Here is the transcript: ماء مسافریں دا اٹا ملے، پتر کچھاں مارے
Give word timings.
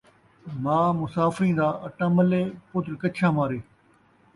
ماء 0.63 0.87
مسافریں 1.01 1.55
دا 1.59 1.67
اٹا 1.87 2.07
ملے، 2.15 2.41
پتر 2.69 2.93
کچھاں 3.01 3.31
مارے 3.37 3.59